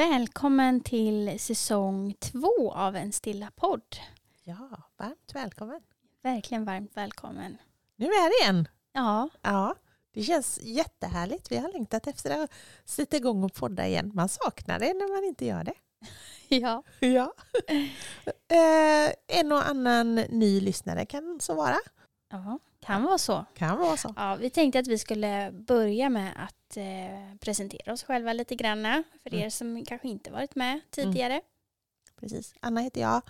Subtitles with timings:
[0.00, 3.96] Välkommen till säsong två av En stilla podd.
[4.44, 5.80] Ja, varmt välkommen.
[6.22, 7.56] Verkligen varmt välkommen.
[7.96, 8.68] Nu är det igen.
[8.92, 9.74] Ja, Ja,
[10.14, 11.52] det känns jättehärligt.
[11.52, 12.50] Vi har längtat efter att
[12.84, 14.10] sätta igång och podda igen.
[14.14, 15.74] Man saknar det när man inte gör det.
[16.48, 16.82] ja.
[17.00, 17.32] Ja.
[18.48, 21.78] eh, en och annan ny lyssnare kan så vara.
[22.30, 23.44] ja kan vara så.
[23.54, 24.14] Kan vara så.
[24.16, 29.04] Ja, vi tänkte att vi skulle börja med att eh, presentera oss själva lite grann
[29.22, 29.44] för Mm.
[29.46, 31.40] er som kanske inte varit med tidigare.
[32.20, 32.54] Precis.
[32.60, 33.22] Anna heter jag,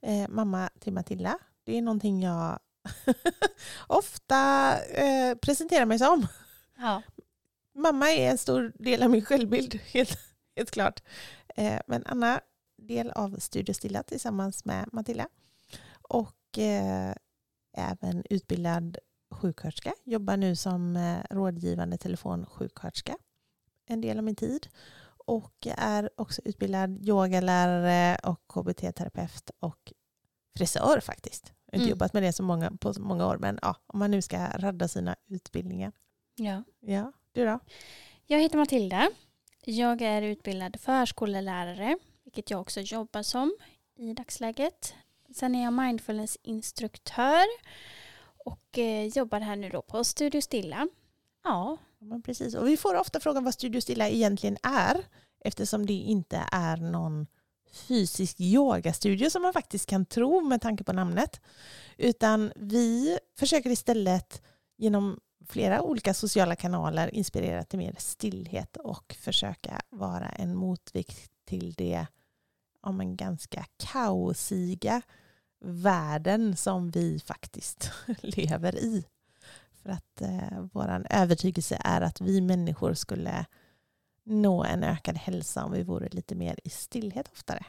[0.00, 1.38] eh, mamma till Matilda.
[1.64, 2.58] Det är någonting jag
[3.86, 6.26] ofta eh, presenterar mig som.
[6.78, 7.02] Ja.
[7.74, 10.18] Mamma är en stor del av min självbild, helt,
[10.56, 11.02] helt klart.
[11.56, 12.40] Eh, men Anna,
[12.76, 15.28] del av Studio Stilla tillsammans med Matilda.
[16.02, 17.14] Och eh,
[17.76, 18.98] även utbildad
[19.30, 19.94] sjuksköterska.
[20.04, 23.16] Jobbar nu som eh, rådgivande telefonsjuksköterska
[23.88, 24.68] en del av min tid.
[25.26, 29.92] Och är också utbildad yogalärare och KBT-terapeut och
[30.58, 31.52] frisör faktiskt.
[31.66, 31.90] Jag har inte Mm.
[31.90, 34.46] jobbat med det så många, på så många år, men ja, om man nu ska
[34.58, 35.92] radda sina utbildningar.
[36.34, 36.62] ja.
[36.80, 37.58] Ja, du då?
[38.26, 39.08] Jag heter Matilda.
[39.64, 43.56] Jag är utbildad förskollärare, vilket jag också jobbar som
[43.96, 44.94] i dagsläget.
[45.36, 47.44] Sen är jag mindfulnessinstruktör
[48.44, 50.88] och eh, jobbar här nu då på Studio Stilla.
[51.44, 52.54] Ja, Men precis.
[52.54, 55.04] Och vi får ofta frågan vad Studio Stilla egentligen är
[55.44, 57.26] eftersom det inte är någon
[57.72, 61.40] fysisk yogastudio som man faktiskt kan tro med tanke på namnet.
[61.96, 64.42] Utan vi försöker istället
[64.76, 71.72] genom flera olika sociala kanaler inspirera till mer stillhet och försöka vara en motvikt till
[71.72, 72.06] det
[72.82, 75.02] ja, men ganska kaosiga
[75.60, 77.90] världen som vi faktiskt
[78.20, 79.04] lever i.
[79.82, 83.46] För att eh, vår övertygelse är att vi människor skulle
[84.24, 87.66] nå en ökad hälsa om vi vore lite mer i stillhet oftare.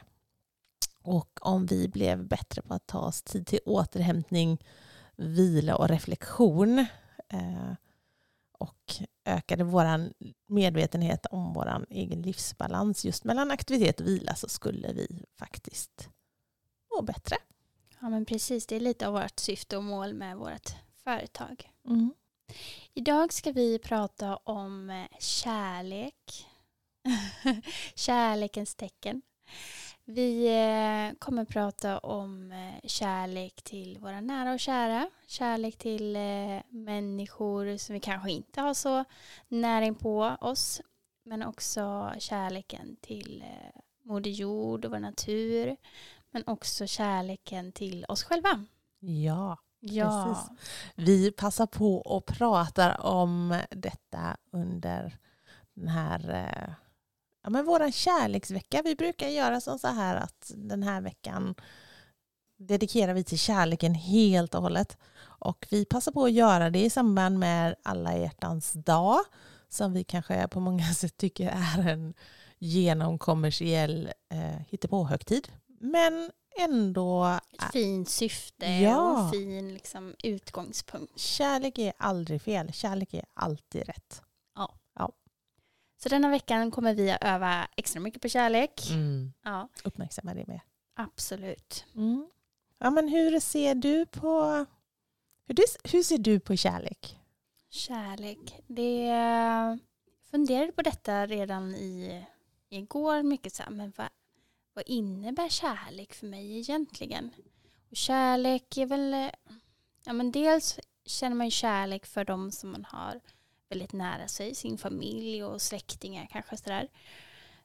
[1.02, 4.64] Och om vi blev bättre på att ta oss tid till återhämtning,
[5.16, 6.78] vila och reflektion.
[7.28, 7.72] Eh,
[8.58, 8.94] och
[9.24, 10.12] ökade vår
[10.46, 16.08] medvetenhet om vår egen livsbalans just mellan aktivitet och vila så skulle vi faktiskt
[16.96, 17.36] må bättre
[18.00, 18.66] ja men precis.
[18.66, 20.70] Det är lite av vårt syfte och mål med vårt
[21.04, 21.72] företag.
[21.86, 22.14] Mm.
[22.94, 26.46] Idag ska vi prata om eh, kärlek.
[27.94, 29.22] Kärlekens tecken.
[30.04, 35.10] Vi eh, kommer prata om eh, kärlek till våra nära och kära.
[35.26, 36.16] Kärlek till
[36.68, 39.04] människor som vi kanske inte har så
[39.48, 40.80] nära på oss.
[41.22, 43.44] Men också kärleken till
[44.02, 45.76] Moder Jord och vår natur.
[46.30, 48.64] Men också kärleken till oss själva.
[49.00, 49.58] Ja.
[49.80, 50.68] Ja, Precis.
[50.94, 55.18] Vi passar på och pratar om detta under
[55.74, 56.74] den här eh,
[57.42, 58.82] ja, men våran kärleksvecka.
[58.84, 61.54] Vi brukar göra som så här att den här veckan
[62.58, 64.96] dedikerar vi till kärleken helt och hållet.
[65.20, 69.18] Och vi passar på att göra det i samband med alla hjärtans dag
[69.68, 72.14] som vi kanske på många sätt tycker är en
[72.58, 75.48] genomkommersiell eh, hittepåhögtid.
[75.80, 79.12] Men ändå ett fint syfte Ja.
[79.12, 81.18] och en fin liksom, utgångspunkt.
[81.18, 82.72] Kärlek är aldrig fel.
[82.72, 84.22] Kärlek är alltid rätt.
[86.02, 88.80] Så denna veckan kommer vi att öva extra mycket på kärlek.
[89.44, 90.60] Ja, Uppmärksamma det mer.
[90.94, 91.84] absolut.
[91.94, 92.28] Mm.
[92.78, 94.66] Ja, men hur ser du på
[95.46, 97.18] hur, du, hur ser du på kärlek?
[97.70, 98.62] Kärlek.
[98.66, 99.78] Det jag
[100.30, 102.24] funderade på detta redan i
[102.68, 104.08] igår mycket så här, men vad,
[104.78, 107.30] vad innebär kärlek för mig egentligen?
[107.90, 109.30] Och kärlek är väl, eh,
[110.04, 113.20] ja men dels känner man ju kärlek för de som man har
[113.68, 116.88] väldigt nära sig, sin familj och släktingar kanske sådär.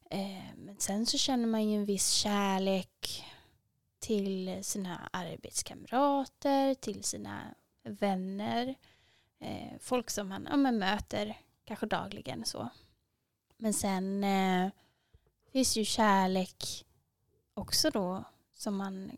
[0.09, 3.25] Eh, men sen så känner man ju en viss kärlek
[3.99, 8.75] till sina arbetskamrater, till sina vänner,
[9.39, 12.69] eh, folk som man ja, men möter kanske dagligen så.
[13.57, 14.69] Men sen eh,
[15.51, 16.85] finns ju kärlek
[17.53, 18.23] också då
[18.53, 19.11] som man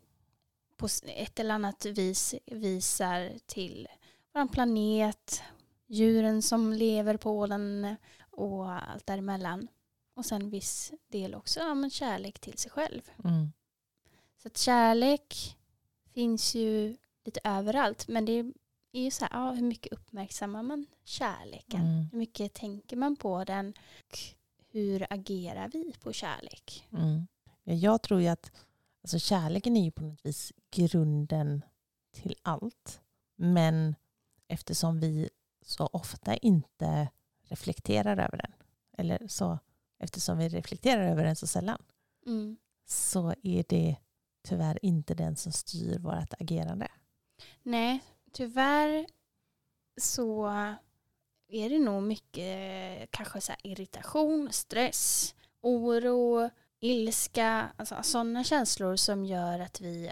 [0.76, 3.88] på ett eller annat vis visar till
[4.32, 5.42] vår planet,
[5.86, 7.96] djuren som lever på den
[8.30, 9.68] och allt däremellan.
[10.14, 13.02] Och sen viss del också ja, men kärlek till sig själv.
[13.24, 13.52] Mm.
[14.42, 15.56] Så att kärlek
[16.14, 18.08] finns ju lite överallt.
[18.08, 18.32] Men det
[18.92, 21.80] är ju så här, ja, hur mycket uppmärksammar man kärleken?
[21.80, 22.08] Mm.
[22.12, 23.74] Hur mycket tänker man på den?
[24.08, 24.18] Och
[24.70, 26.88] hur agerar vi på kärlek?
[26.92, 27.26] Mm.
[27.68, 28.52] Ja, Jag tror ju att
[29.02, 31.64] alltså kärleken är ju på något vis grunden
[32.12, 33.00] till allt.
[33.36, 33.94] Men
[34.48, 35.30] eftersom vi
[35.62, 37.08] så ofta inte
[37.42, 38.52] reflekterar över den,
[38.98, 39.58] eller så
[39.98, 41.82] eftersom vi reflekterar över den så sällan,
[42.26, 42.56] Mm.
[42.86, 43.96] så är det
[44.48, 46.88] tyvärr inte den som styr vårt agerande.
[47.62, 48.00] Nej,
[48.32, 49.06] tyvärr
[50.00, 50.46] så
[51.48, 59.60] är det nog mycket kanske så irritation, stress, oro, ilska, alltså sådana känslor som gör
[59.60, 60.10] att vi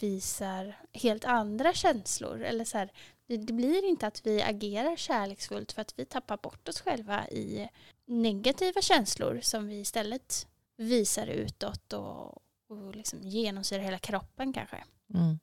[0.00, 2.42] visar helt andra känslor.
[2.42, 2.92] Eller så här,
[3.26, 7.68] det, blir inte att vi agerar kärleksfullt för att vi tappar bort oss själva i
[8.06, 10.46] negativa känslor som vi istället
[10.76, 14.84] visar utåt och, och liksom genomsyrar hela kroppen kanske.
[15.14, 15.38] Mm.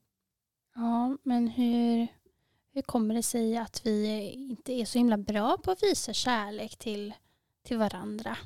[0.76, 2.08] Ja, men hur,
[2.74, 6.76] hur kommer det sig att vi inte är så himla bra på att visa kärlek
[6.76, 7.14] till,
[7.64, 8.38] till varandra?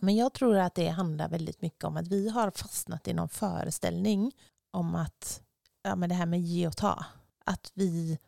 [0.00, 3.28] Men jag tror att det handlar väldigt mycket om att vi har fastnat i någon
[3.28, 4.32] föreställning
[4.70, 5.42] om att
[5.82, 7.04] ja, men det här med ge och ta.
[7.44, 8.18] Att vi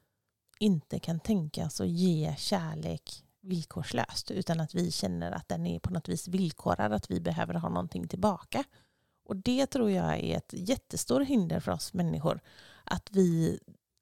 [0.58, 5.78] inte kan tänka oss att ge kärlek villkorslöst utan att vi känner att den är
[5.78, 8.64] på något vis villkorad, att vi behöver ha någonting tillbaka.
[9.25, 12.40] Och det tror jag är ett jättestort hinder för oss människor.
[12.84, 13.58] Att vi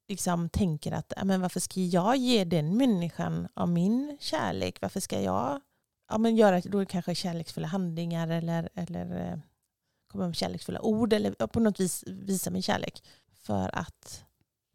[0.07, 4.81] liksom tänker att men varför ska jag ge den människan av min kärlek?
[4.81, 5.61] Varför ska jag
[6.09, 9.39] ja, men göra då kanske kärleksfulla handlingar eller, eller eh,
[10.07, 13.03] komma med kärleksfulla ord eller på något vis visa min kärlek.
[13.33, 14.25] För att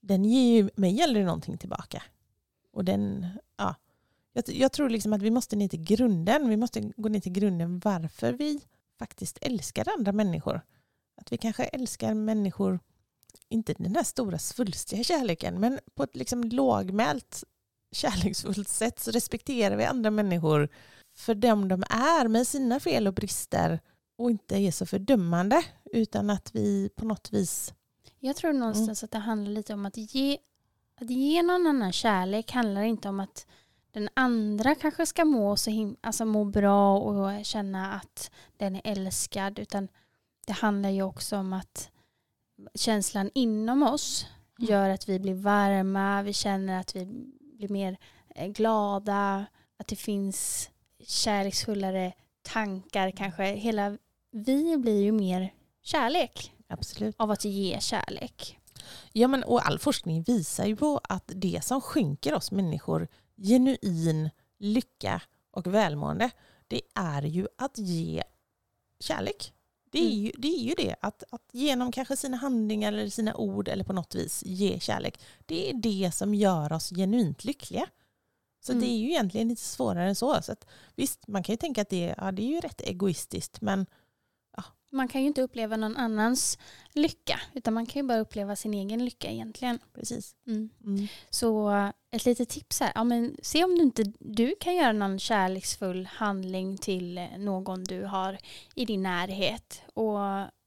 [0.00, 2.02] den ger ju mig aldrig någonting tillbaka.
[2.72, 3.26] Och den,
[3.56, 3.74] ja,
[4.32, 6.48] jag, jag tror liksom att vi måste ner till grunden.
[6.48, 8.60] Vi måste gå ner till grunden varför vi
[8.98, 10.60] faktiskt älskar andra människor.
[11.16, 12.80] Att vi kanske älskar människor,
[13.48, 17.44] inte den här stora svulstiga kärleken, men på ett liksom lågmält
[17.92, 20.68] kärleksfullt sätt så respekterar vi andra människor
[21.14, 23.80] för dem de är med sina fel och brister
[24.18, 25.62] och inte är så fördömande
[25.92, 27.74] utan att vi på något vis
[28.18, 30.38] Jag tror någonstans att det handlar lite om att ge,
[31.00, 33.46] att ge någon annan kärlek handlar inte om att
[33.92, 38.80] den andra kanske ska må, så him- alltså må bra och känna att den är
[38.84, 39.88] älskad utan
[40.46, 41.90] det handlar ju också om att
[42.74, 44.26] känslan inom oss
[44.58, 44.70] Mm.
[44.70, 47.04] gör att vi blir varma, vi känner att vi
[47.58, 47.96] blir mer
[48.34, 49.46] eh, glada,
[49.76, 50.70] att det finns
[51.06, 52.12] kärleksfullare
[52.42, 53.44] tankar kanske.
[53.44, 53.98] Hela
[54.30, 55.52] vi blir ju mer
[55.82, 58.58] kärlek absolut av att ge kärlek.
[59.12, 64.30] Ja, men, och all forskning visar ju på att det som skänker oss människor genuin
[64.58, 66.30] lycka och välmående,
[66.68, 68.22] det är ju att ge
[69.00, 69.52] kärlek.
[69.90, 70.18] Det är Mm.
[70.24, 70.48] ju det.
[70.48, 70.94] Är ju det.
[71.00, 75.20] Att, att genom kanske sina handlingar eller sina ord eller på något vis ge kärlek.
[75.46, 77.86] Det är det som gör oss genuint lyckliga.
[78.66, 78.84] Så Mm.
[78.84, 80.42] det är ju egentligen lite svårare än så.
[80.42, 80.66] så att,
[80.96, 83.86] visst, man kan ju tänka att det, ja, det är ju rätt egoistiskt, men
[84.92, 86.58] Man kan ju inte uppleva någon annans
[86.92, 89.78] lycka utan man kan ju bara uppleva sin egen lycka egentligen.
[89.94, 90.36] precis.
[90.46, 90.70] Mm.
[90.84, 91.06] Mm.
[91.30, 91.70] Så
[92.10, 96.06] ett litet tips här, ja, men se om du inte du kan göra någon kärleksfull
[96.06, 98.38] handling till någon du har
[98.74, 100.18] i din närhet och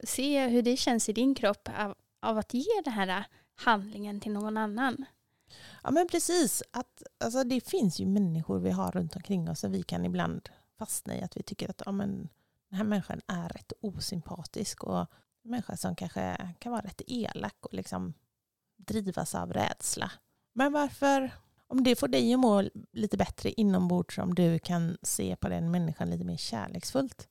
[0.04, 4.32] se hur det känns i din kropp av, av att ge den här handlingen till
[4.32, 5.04] någon annan.
[5.82, 6.62] Ja men precis.
[6.70, 10.48] Att, alltså, det finns ju människor vi har runt omkring oss och vi kan ibland
[10.78, 12.28] fastna i att vi tycker att ja, men,
[12.68, 17.56] den här människan är rätt osympatisk och en människa som kanske kan vara rätt elak
[17.66, 18.14] och liksom
[18.76, 20.10] drivas av rädsla.
[20.52, 21.30] Men varför,
[21.66, 25.70] om det får dig att må lite bättre inombords om du kan se på den
[25.70, 27.28] människan lite mer kärleksfullt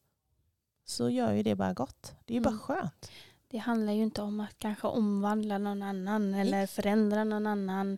[0.86, 2.16] så gör ju det bara gott.
[2.26, 2.52] Det är ju Mm.
[2.54, 3.12] bara skönt.
[3.50, 7.98] Det handlar ju inte om att kanske omvandla någon annan eller förändra någon annan,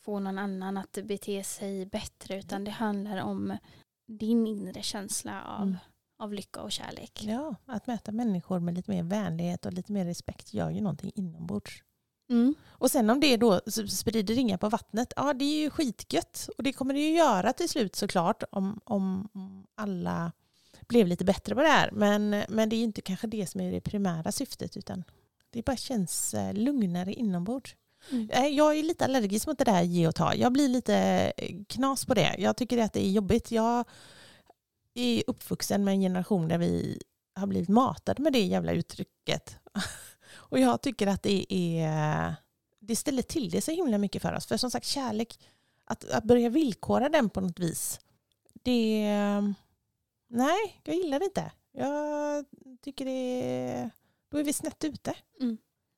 [0.00, 3.56] få någon annan att bete sig bättre utan det handlar om
[4.06, 5.76] din inre känsla av, Mm.
[6.18, 7.24] av lycka och kärlek.
[7.24, 11.12] Ja, att möta människor med lite mer vänlighet och lite mer respekt gör ju någonting
[11.14, 11.82] inombords.
[12.30, 12.54] Mm.
[12.66, 16.48] Och sen om det då sprider ringar på vattnet, ja det är ju skitgött.
[16.58, 20.32] Och det kommer det ju göra till slut såklart om, om om alla
[20.88, 21.90] blev lite bättre på det här.
[21.92, 25.04] Men, men det är inte kanske det som är det primära syftet utan
[25.50, 27.76] det bara känns eh, lugnare inombords.
[28.10, 28.30] Mm.
[28.30, 30.34] Eh, Jag är lite allergisk mot det där ge och ta.
[30.34, 30.96] Jag blir lite
[31.36, 32.34] eh, knas på det.
[32.38, 33.50] Jag tycker att det är jobbigt.
[33.50, 33.84] Jag
[34.94, 37.02] är uppvuxen med en generation där vi
[37.34, 39.56] har blivit matade med det jävla uttrycket.
[40.32, 42.34] Och jag tycker att det är,
[42.80, 44.46] det ställer till det så himla mycket för oss.
[44.46, 45.38] För som sagt, kärlek,
[45.84, 48.00] att, att börja villkora den på något vis,
[48.62, 49.08] det...
[50.28, 51.52] Nej, jag gillar det inte.
[51.72, 52.44] Jag
[52.84, 53.90] tycker det...
[54.30, 55.14] Då är vi snett ute.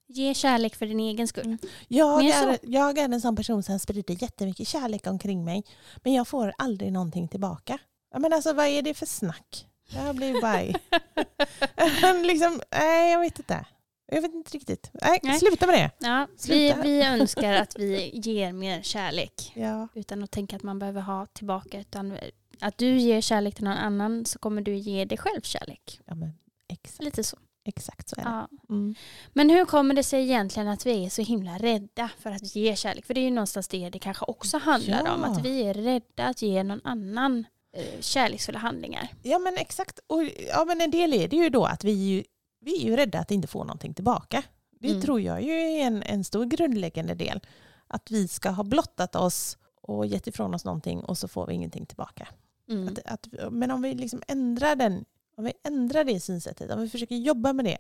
[0.06, 1.58] Ge kärlek för din egen skull.
[1.88, 5.64] Jag Mer är, jag är en sån person som sprider jättemycket kärlek omkring mig,
[6.04, 7.78] men jag får aldrig någonting tillbaka.
[8.18, 9.66] Men alltså, vad är det för snack?
[9.90, 10.62] Jag blir bara...
[12.22, 13.66] liksom, nej, jag vet inte.
[14.12, 14.90] Jag vet inte riktigt.
[14.92, 15.38] Nej, Nej.
[15.38, 16.06] sluta med det.
[16.06, 19.88] Ja, vi, vi önskar att vi ger mer kärlek Ja.
[19.94, 21.80] utan att tänka att man behöver ha tillbaka.
[21.80, 22.18] Utan
[22.60, 26.00] att du ger kärlek till någon annan så kommer du ge dig själv kärlek.
[26.04, 26.32] Ja, men
[26.68, 27.36] exakt, Lite så.
[27.64, 28.30] exakt så är det.
[28.30, 28.48] Ja.
[28.70, 28.94] Mm.
[29.32, 32.76] Men hur kommer det sig egentligen att vi är så himla rädda för att ge
[32.76, 33.06] kärlek?
[33.06, 35.14] För det är ju någonstans det det kanske också handlar Ja.
[35.14, 35.24] om.
[35.24, 37.46] Att vi är rädda att ge någon annan
[37.76, 39.08] eh, kärleksfulla handlingar.
[39.22, 40.00] Ja men exakt.
[40.06, 42.24] Och, ja, men en del är det ju då att vi är ju,
[42.60, 44.42] vi är ju rädda att inte få någonting tillbaka.
[44.80, 45.02] Det Mm.
[45.02, 47.40] tror jag ju är en, en stor grundläggande del.
[47.86, 51.54] Att vi ska ha blottat oss och gett ifrån oss någonting och så får vi
[51.54, 52.28] ingenting tillbaka.
[52.68, 52.88] Mm.
[52.88, 55.04] Att, att, men om vi liksom ändrar, den,
[55.36, 57.78] om vi ändrar det synsättet, om vi försöker jobba med det,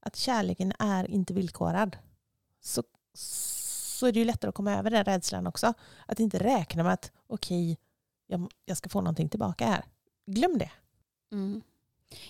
[0.00, 1.96] att kärleken är inte villkorad,
[2.60, 2.82] så,
[3.14, 5.74] så är det ju lättare att komma över den rädslan också.
[6.06, 7.78] Att inte räkna med att okej,
[8.26, 9.84] jag, jag ska få någonting tillbaka här.
[10.26, 10.70] Glöm det.
[11.32, 11.62] Mm.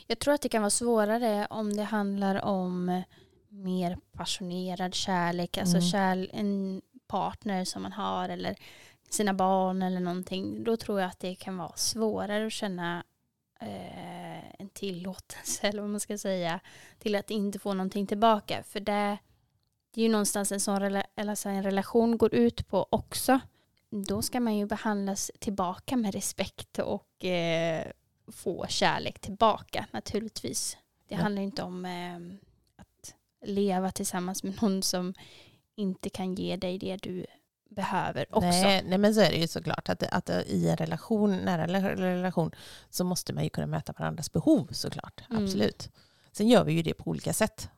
[0.07, 3.02] Jag tror att det kan vara svårare om det handlar om
[3.49, 5.88] mer passionerad kärlek, alltså Mm.
[5.88, 8.57] kärl, en partner som man har eller
[9.11, 10.64] sina barn eller någonting.
[10.64, 13.05] Då tror jag att det kan vara svårare att känna
[13.61, 16.61] eh, en tillåtelse eller vad man ska säga
[16.99, 18.62] till att inte få någonting tillbaka.
[18.62, 19.19] För det,
[19.95, 23.40] det är ju någonstans en sån rela, eller så en relation går ut på också.
[23.90, 27.87] Då ska man ju behandlas tillbaka med respekt och eh,
[28.33, 30.76] få kärlek tillbaka naturligtvis.
[31.09, 31.21] Det Ja.
[31.21, 32.17] handlar inte om eh,
[32.76, 33.14] att
[33.45, 35.14] leva tillsammans med någon som
[35.76, 37.26] inte kan ge dig det du
[37.70, 38.48] behöver också.
[38.48, 39.88] Nej, nej, men så är det ju såklart.
[39.88, 42.50] Att, att i en relation, nära rela- relation
[42.90, 45.20] så måste man ju kunna möta varandras behov såklart.
[45.30, 45.44] Mm.
[45.44, 45.90] Absolut.
[46.32, 47.68] Sen gör vi ju det på olika sätt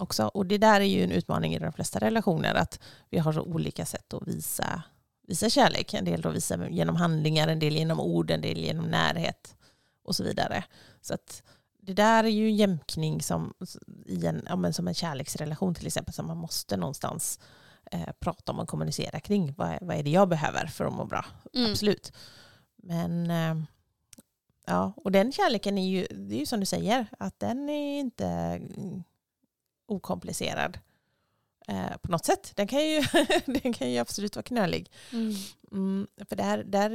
[0.00, 0.26] också.
[0.26, 2.54] Och det där är ju en utmaning i de flesta relationer.
[2.54, 4.82] Att vi har så olika sätt att visa,
[5.26, 5.94] visa kärlek.
[5.94, 9.56] En del då visar genom handlingar, en del genom ord, en del genom närhet
[10.04, 10.64] och så vidare.
[11.00, 11.42] Så att
[11.82, 13.54] det där är ju en jämkning som,
[14.06, 17.40] i en, ja, men som en kärleksrelation till exempel som man måste någonstans
[17.90, 19.54] eh, prata om och kommunicera kring.
[19.56, 21.24] Vad, vad är det jag behöver för att må bra?
[21.54, 21.70] Mm.
[21.70, 22.12] Absolut.
[22.76, 23.64] Men eh,
[24.66, 28.00] ja, och den kärleken är ju, det är ju som du säger, att den är
[28.00, 28.60] inte
[29.86, 30.78] okomplicerad
[31.68, 32.52] eh, på något sätt.
[32.56, 33.02] Den kan ju,
[33.46, 34.90] den kan ju absolut vara knölig.
[35.12, 35.34] Mm.
[35.72, 36.90] Mm, för där, där,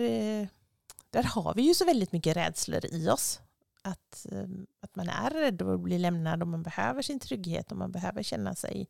[1.09, 3.41] där har vi ju så väldigt mycket rädslor i oss.
[3.81, 4.47] Att, eh,
[4.81, 8.23] att man är rädd att bli lämnad och man behöver sin trygghet och man behöver
[8.23, 8.87] känna sig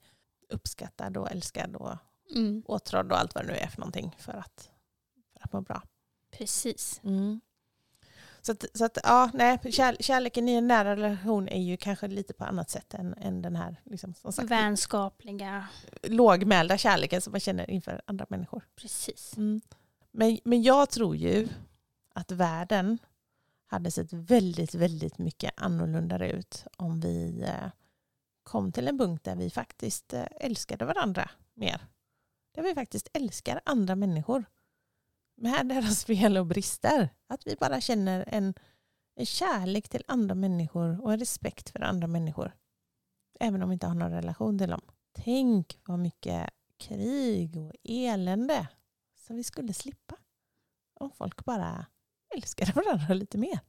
[0.50, 1.98] uppskattad och älskad och
[2.36, 2.63] Mm.
[2.65, 4.70] åtrådd och allt vad det nu är för någonting för att,
[5.34, 5.84] för att må bra.
[6.32, 7.01] Precis.
[8.41, 12.08] Så, att, så att, ja, nej, kär, kärleken i en nära relation är ju kanske
[12.08, 15.68] lite på annat sätt än, än den här liksom, som sagt, Vänskapliga.
[16.03, 18.63] lågmälda kärleken som man känner inför andra människor.
[18.75, 19.34] Precis.
[20.12, 21.48] Men, men jag tror ju
[22.13, 22.98] att världen
[23.68, 27.70] hade sett väldigt, väldigt mycket annorlunda ut om vi eh,
[28.50, 31.88] kom till en punkt där vi faktiskt eh, älskade varandra mer.
[32.56, 34.46] Där vi faktiskt älskar andra människor
[35.36, 37.10] med deras fel och brister.
[37.27, 38.53] Att vi bara känner en,
[39.15, 42.51] en kärlek till andra människor och en respekt för andra människor.
[43.39, 44.82] Även om vi inte har någon relation till dem.
[45.12, 48.68] Tänk vad mycket krig och elände
[49.15, 50.15] som vi skulle slippa
[50.94, 51.86] om folk bara
[52.36, 53.60] älskade varandra lite mer.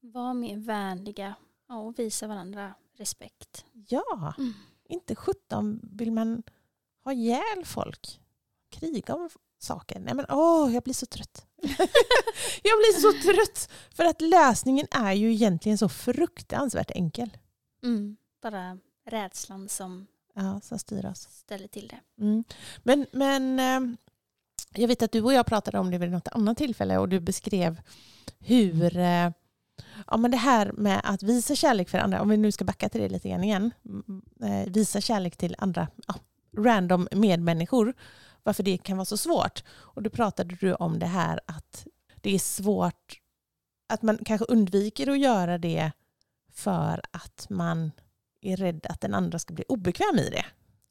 [0.00, 1.34] Var mer vänliga
[1.68, 3.64] och visa varandra respekt.
[3.88, 4.52] Ja, Mm.
[4.88, 6.42] inte 17 vill man
[7.04, 8.20] ha ihjäl folk.
[8.72, 10.00] Kriga om saker.
[10.00, 11.46] Nej men åh, jag blir så trött.
[12.62, 13.70] jag blir så trött.
[13.94, 17.36] För att lösningen är ju egentligen så fruktansvärt enkel.
[17.82, 18.16] Mm.
[18.42, 21.20] Bara rädslan som Ja, som styr oss.
[21.30, 22.22] ställer till det.
[22.24, 22.44] Mm.
[22.82, 23.96] Men, men eh,
[24.74, 27.20] jag vet att du och jag pratade om det vid något annat tillfälle och du
[27.20, 27.80] beskrev
[28.38, 29.30] hur eh,
[30.06, 32.88] ja, men det här med att visa kärlek för andra, om vi nu ska backa
[32.88, 36.14] till det lite grann igen, mm, eh, visa kärlek till andra ja,
[36.56, 37.94] random medmänniskor,
[38.42, 39.64] varför det kan vara så svårt.
[39.70, 41.86] Och då pratade du om det här att
[42.20, 43.20] det är svårt,
[43.88, 45.92] att man kanske undviker att göra det
[46.52, 47.92] för att man
[48.40, 50.44] är rädd att den andra ska bli obekväm i det.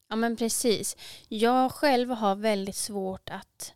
[0.10, 0.98] Ja men precis.
[1.28, 3.74] Jag själv har väldigt svårt att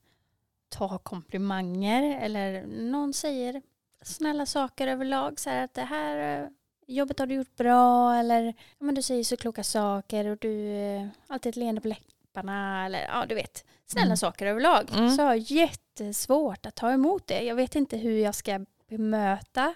[0.70, 3.62] ta komplimanger eller någon säger
[4.04, 5.40] snälla saker överlag.
[5.40, 6.50] Så här att det här eh,
[6.88, 10.76] jobbet har du gjort bra eller ja, men du säger så kloka saker och du
[10.76, 14.18] eh, alltid ett leende på, läpp, läpparna eller ja, du vet, snälla Mm.
[14.18, 14.92] saker överlag.
[14.96, 15.10] Mm.
[15.10, 17.42] Så jag har jättesvårt att ta emot det.
[17.44, 19.74] Jag vet inte hur jag ska bemöta,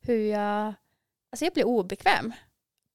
[0.00, 0.74] hur jag...
[1.30, 2.32] Alltså jag blir obekväm.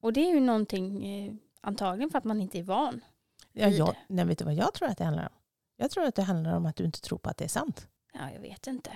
[0.00, 3.04] Och det är ju någonting eh, antagligen för att man inte är van.
[3.52, 5.32] Ja, jag, nej, vet du vad jag tror att det handlar om?
[5.76, 7.88] Jag tror att det handlar om att du inte tror på att det är sant.
[8.12, 8.90] Ja, jag vet inte.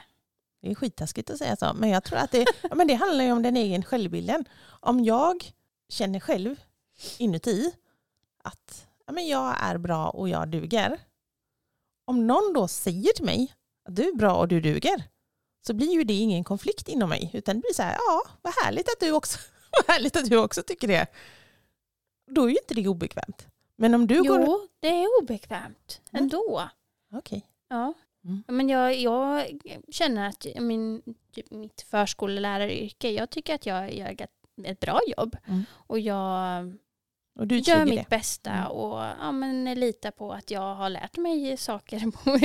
[0.61, 3.33] Det är skittaskigt att säga så, men jag tror att det, men det handlar ju
[3.33, 4.45] om den egen självbilden.
[4.81, 5.53] Om jag
[5.89, 6.57] känner själv
[7.19, 7.73] inuti
[8.43, 11.01] att ja, men jag är bra och jag duger.
[12.05, 13.55] Om någon då säger till mig
[13.89, 15.05] att du är bra och du duger
[15.67, 18.53] så blir ju det ingen konflikt inom mig utan det blir så här, ja vad
[18.65, 19.39] härligt att du också,
[19.71, 21.07] vad härligt att du också tycker det.
[22.31, 23.47] Då är ju inte det obekvämt.
[23.77, 24.41] Men om du går...
[24.47, 26.23] Jo, det är obekvämt Mm.
[26.25, 26.69] ändå.
[27.15, 27.47] Okej.
[27.69, 27.95] Ja.
[28.27, 28.43] Mm.
[28.47, 29.47] Men jag, jag
[29.89, 31.03] känner att min,
[31.33, 34.17] typ mitt förskolläraryrke, jag tycker att jag gör
[34.65, 35.37] ett, bra jobb.
[35.47, 35.65] Mm.
[35.73, 36.67] Och jag
[37.39, 38.07] Och gör mitt det.
[38.11, 38.71] bästa Mm.
[38.71, 42.39] och ja, men litar på att jag har lärt mig saker på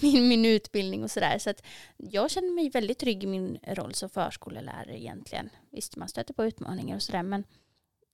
[0.00, 1.38] min, min utbildning och sådär.
[1.38, 1.62] Så att
[1.96, 5.50] jag känner mig väldigt trygg i min roll som förskollärare egentligen.
[5.70, 7.44] Visst, man stöter på utmaningar och sådär, men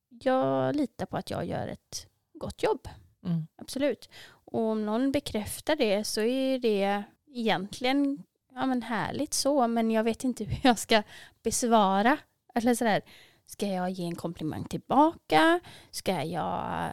[0.09, 2.89] jag litar på att jag gör ett gott jobb.
[3.25, 3.47] Mm.
[3.57, 4.09] Absolut.
[4.27, 7.03] Och om någon bekräftar det så är det
[7.35, 8.23] egentligen
[8.55, 11.03] ja, men härligt så, men jag vet inte hur jag ska
[11.43, 12.19] besvara.
[12.55, 13.03] Eller sådär,
[13.47, 15.61] ska jag ge en komplimang tillbaka?
[15.91, 16.93] Ska jag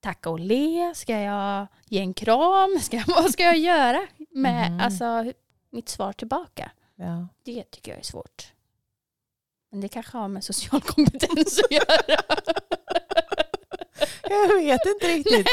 [0.00, 0.92] tacka och le?
[0.94, 2.78] Ska jag ge en kram?
[2.82, 4.80] Ska, vad ska jag göra med Mhm.
[4.80, 5.32] alltså,
[5.70, 6.70] mitt svar tillbaka?
[6.96, 7.28] Ja.
[7.42, 8.52] Det tycker jag är svårt.
[9.70, 12.20] Men det kanske har med social kompetens att göra.
[14.30, 15.48] Jag vet inte riktigt.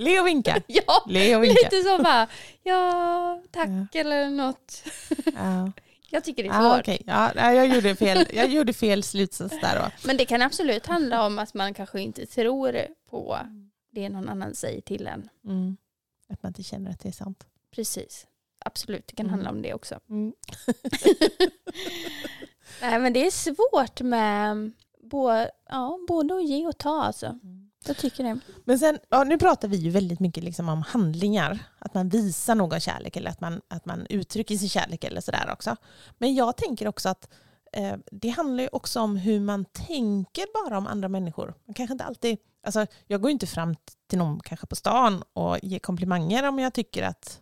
[0.00, 0.62] Le och vinka.
[0.66, 1.60] ja, Le och vinka.
[1.62, 2.28] lite så bara,
[2.62, 4.82] ja tack eller något.
[5.34, 5.72] Ja.
[6.10, 6.80] Jag tycker det är Ja, svårt.
[6.80, 7.02] okej.
[7.06, 8.26] ja, nej, jag, gjorde fel.
[8.32, 10.06] jag gjorde fel slutsats där då.
[10.06, 13.38] Men det kan absolut handla om att man kanske inte tror på
[13.92, 15.28] det någon annan säger till en.
[15.44, 15.76] Mm.
[16.28, 17.44] Att man inte känner att det är sant.
[17.74, 18.26] Precis.
[18.64, 19.32] Absolut, det kan Mm.
[19.34, 20.00] handla om det också.
[20.10, 20.32] Mm.
[22.82, 27.38] Nej men det är svårt med både, ja, både att ge och ta alltså.
[27.86, 28.38] Jag tycker det.
[28.64, 31.58] Men sen, ja, nu pratar vi ju väldigt mycket liksom om handlingar.
[31.78, 35.50] Att man visar någon kärlek eller att man, att man uttrycker sin kärlek eller sådär
[35.52, 35.76] också.
[36.18, 37.28] Men jag tänker också att
[37.72, 41.54] eh, det handlar ju också om hur man tänker bara om andra människor.
[41.66, 45.22] Man kanske inte alltid, alltså, jag går ju inte fram till någon kanske på stan
[45.32, 47.40] och ger komplimanger om jag tycker att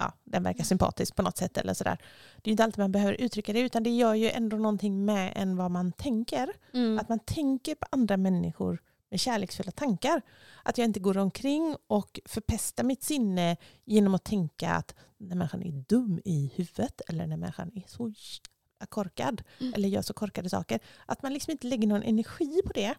[0.00, 1.98] ja, den verkar sympatisk på något sätt eller sådär.
[2.42, 5.32] Det är inte alltid man behöver uttrycka det utan det gör ju ändå någonting med
[5.36, 6.52] en vad man tänker.
[6.72, 6.98] Mm.
[6.98, 8.78] Att man tänker på andra människor
[9.14, 10.22] med kärleksfulla tankar.
[10.62, 15.36] Att jag inte går omkring och förpestar mitt sinne genom att tänka att den här
[15.38, 18.12] människan är dum i huvudet eller den här människan är så
[18.88, 19.74] korkad Mm.
[19.74, 20.80] eller gör så korkade saker.
[21.06, 22.94] Att man liksom inte lägger någon energi på det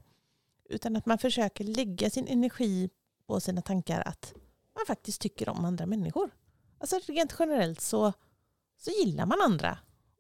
[0.70, 2.90] utan att man försöker lägga sin energi
[3.28, 4.34] på sina tankar att
[4.76, 6.30] man faktiskt tycker om andra människor.
[6.80, 8.14] Alltså rent generellt så,
[8.78, 9.78] så gillar man andra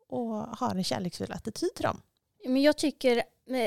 [0.07, 2.01] och har en kärleksfull attityd till dem.
[2.45, 3.23] Men jag tycker,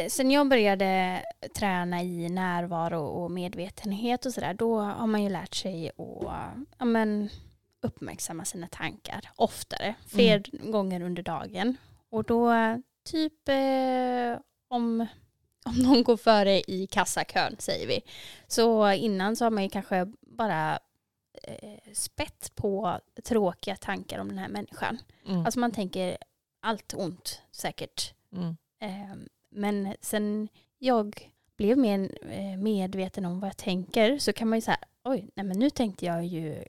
[0.09, 1.23] sen jag började
[1.55, 6.85] träna i närvaro och medvetenhet och sådär, då har man ju lärt sig att ja,
[6.85, 7.29] men,
[7.83, 11.77] uppmärksamma sina tankar oftare, fler gånger under dagen.
[12.11, 12.53] Och då
[13.05, 15.07] typ eh, om,
[15.65, 18.01] om någon går före i kassakön säger vi,
[18.47, 20.79] så innan så har man ju kanske bara
[21.43, 24.99] eh, spett på tråkiga tankar om den här människan.
[25.27, 25.45] Mm.
[25.45, 26.19] Alltså man tänker
[26.61, 28.57] allt ont säkert Mm.
[28.81, 29.17] Eh,
[29.51, 34.63] Men sen jag blev mer eh, medveten om vad jag tänker så kan man ju
[34.63, 36.65] säga, oj, nej men nu tänkte jag ju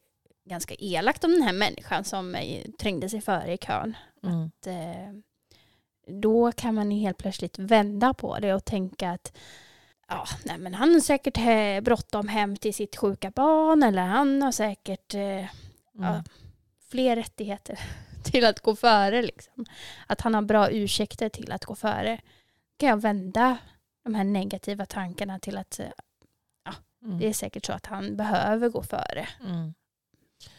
[0.45, 2.35] ganska elakt om den här människan som
[2.79, 3.97] trängde sig före i kön.
[4.23, 4.45] Mm.
[4.45, 5.13] Att, eh,
[6.21, 9.37] Då kan man ju helt plötsligt vända på det och tänka att
[10.07, 14.41] ja, nej men han har säkert eh, bråttom hem till sitt sjuka barn eller han
[14.41, 16.13] har säkert Mm.
[16.13, 16.23] Ja.
[16.89, 17.79] fler rättigheter
[18.23, 19.21] till att gå före.
[19.21, 19.65] Liksom.
[20.07, 22.19] Att han har bra ursäkter till att gå före.
[22.79, 23.57] Kan jag vända
[24.03, 25.87] de här negativa tankarna till att eh,
[27.05, 27.19] Mm.
[27.19, 29.27] det är säkert så att han behöver gå före.
[29.45, 29.73] Mm.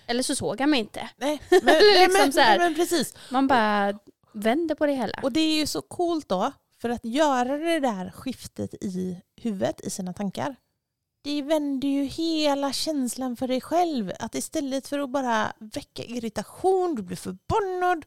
[0.07, 1.11] Eller så såg han mig inte.
[1.17, 1.61] Nej, men,
[2.01, 2.59] Liksom men, här.
[2.59, 3.15] men precis.
[3.31, 3.99] Man bara
[4.33, 5.21] vänder på det hela.
[5.23, 9.81] Och det är ju så coolt då, för att göra det där skiftet i huvudet,
[9.81, 10.57] i sina tankar.
[11.23, 14.13] Det vänder ju hela känslan för dig själv.
[14.19, 18.05] Att istället för att bara väcka irritation, du blir förbannad,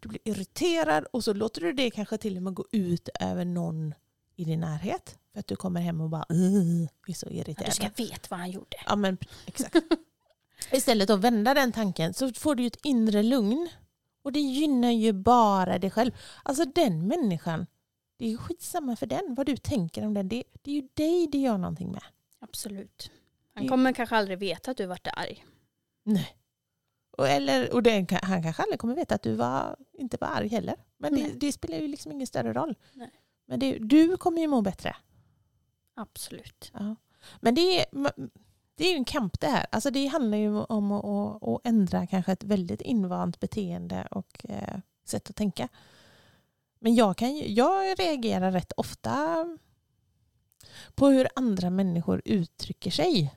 [0.00, 3.44] du blir irriterad och så låter du det kanske till och med gå ut över
[3.44, 3.94] någon
[4.36, 5.18] i din närhet.
[5.32, 7.68] För att du kommer hem och bara är så irriterad.
[7.68, 8.76] du ska veta vad han gjorde.
[8.86, 9.76] Ja men exakt.
[10.72, 13.68] Istället att vända den tanken så får du ett inre lugn.
[14.22, 16.12] Och det gynnar ju bara dig själv.
[16.42, 17.66] Alltså den människan,
[18.18, 20.28] det är ju skitsamma för den vad du tänker om den.
[20.28, 22.02] Det, det är ju dig det gör någonting med.
[22.48, 23.10] Absolut.
[23.54, 25.44] Han kommer kanske aldrig veta att du varit arg.
[26.02, 26.36] Nej.
[27.16, 30.48] Och, eller, och det, han kanske aldrig kommer veta att du var, inte var arg
[30.48, 30.76] heller.
[30.96, 32.74] Men det, det, spelar ju liksom ingen större roll.
[32.92, 33.10] Nej.
[33.46, 34.96] Men det, du kommer ju må bättre.
[35.94, 36.70] Absolut.
[36.74, 36.96] Ja.
[37.40, 37.86] Men det är,
[38.74, 39.66] det är ju en kamp det här.
[39.72, 44.78] Alltså det handlar ju om att, att ändra kanske ett väldigt invant beteende och eh,
[45.04, 45.68] sätt att tänka.
[46.78, 49.46] Men jag, kan, jag reagerar rätt ofta
[50.94, 53.34] på hur andra människor uttrycker sig.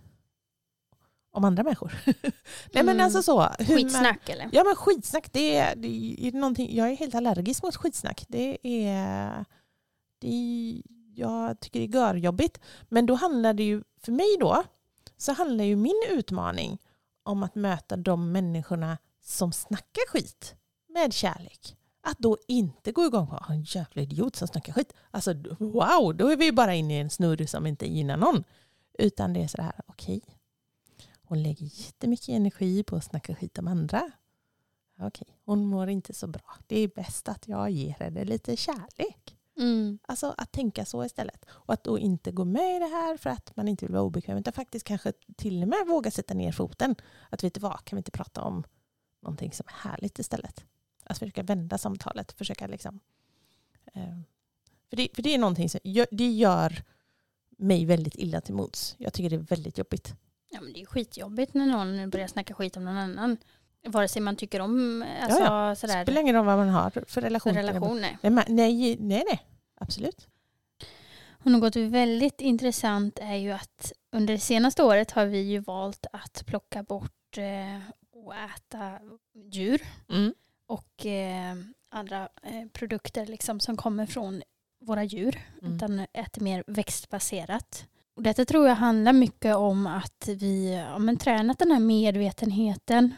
[1.31, 1.93] Om andra människor.
[2.73, 3.49] Nej men alltså så.
[3.59, 4.49] skitsnack man, eller?
[4.51, 5.87] Ja men skitsnack, det är, det
[6.27, 8.25] är någonting, jag är helt allergisk mot skitsnack.
[8.27, 9.45] Det är,
[10.19, 10.81] det är,
[11.15, 12.59] jag tycker det är görjobbigt.
[12.89, 14.63] Men då handlar det ju, för mig då,
[15.17, 16.77] så handlar ju min utmaning
[17.23, 20.55] om att möta de människorna som snackar skit
[20.87, 21.75] med kärlek.
[22.01, 24.93] Att då inte gå igång på en jävla idiot som snackar skit.
[25.11, 28.43] Alltså wow, då är vi bara inne i en snurr som inte gynnar någon.
[28.99, 30.17] Utan det är så här, okej.
[30.17, 30.35] Okay.
[31.21, 34.11] Hon lägger jättemycket energi på att snacka skit om andra.
[34.97, 35.35] Okej, okay.
[35.45, 36.57] hon mår inte så bra.
[36.67, 39.37] Det är bäst att jag ger henne lite kärlek.
[39.57, 39.99] Mm.
[40.01, 41.45] Alltså att tänka så istället.
[41.49, 44.03] Och att då inte gå med i det här för att man inte vill vara
[44.03, 44.37] obekväm.
[44.37, 46.95] Utan faktiskt kanske till och med våga sätta ner foten.
[47.29, 48.63] Att vet du vad, kan vi inte prata om
[49.21, 50.65] någonting som är härligt istället?
[51.09, 52.31] Att försöka vända samtalet.
[52.31, 52.99] Försöka liksom,
[53.93, 54.19] eh,
[54.89, 55.79] för, det, för det är någonting som
[56.11, 56.83] det gör
[57.57, 58.95] mig väldigt illa till mods.
[58.97, 60.15] Jag tycker det är väldigt jobbigt.
[60.49, 63.37] Ja, men det är skitjobbigt när någon börjar snacka skit om någon annan.
[63.85, 65.05] Vare sig man tycker om...
[65.21, 65.75] Alltså, ja, ja.
[65.75, 66.03] Sådär.
[66.03, 67.53] spelar ingen roll vad man har för relation.
[67.53, 68.17] För relation nej.
[68.47, 68.97] nej.
[68.99, 70.27] Nej, nej, absolut.
[71.43, 76.05] Och något väldigt intressant är ju att under det senaste året har vi ju valt
[76.13, 77.79] att plocka bort eh,
[78.11, 78.99] och äta
[79.51, 79.81] djur.
[80.09, 80.33] Mm
[80.69, 81.55] och eh,
[81.89, 84.41] andra eh, produkter liksom som kommer från
[84.85, 85.75] våra djur mm.
[85.75, 87.87] utan äter mer växtbaserat.
[88.15, 93.13] Och detta tror jag handlar mycket om att vi har ja, tränat den här medvetenheten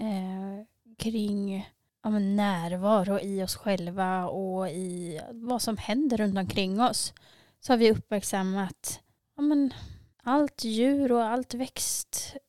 [0.00, 0.64] eh,
[0.98, 1.68] kring
[2.02, 7.12] ja, närvaro i oss själva och i vad som händer runt omkring oss.
[7.60, 9.00] Så har vi uppmärksammat
[9.36, 9.74] ja, men,
[10.22, 12.48] allt djur och allt växtrike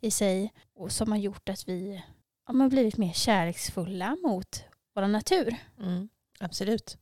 [0.00, 2.02] i sig och som har gjort att vi
[2.46, 5.56] ja, men blivit mer kärleksfulla mot vår natur.
[5.80, 6.08] Mm,
[6.40, 6.98] absolut.